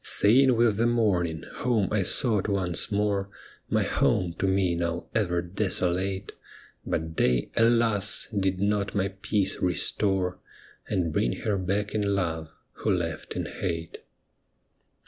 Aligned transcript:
Sane 0.03 0.55
with 0.55 0.77
the 0.77 0.87
morning, 0.87 1.43
home 1.57 1.89
I 1.91 2.01
sought 2.01 2.47
once 2.47 2.91
more, 2.91 3.29
My 3.69 3.83
home 3.83 4.33
to 4.39 4.47
me 4.47 4.73
now 4.73 5.05
ever 5.13 5.43
desolate; 5.43 6.31
But 6.83 7.15
day, 7.15 7.51
alas 7.55 8.27
1 8.31 8.41
did 8.41 8.59
not 8.59 8.95
my 8.95 9.09
peace 9.09 9.61
restore, 9.61 10.39
And 10.87 11.13
bring 11.13 11.33
her 11.41 11.55
back 11.59 11.93
in 11.93 12.15
love, 12.15 12.51
who 12.71 12.89
left 12.89 13.35
in 13.35 13.45
hate. 13.45 13.99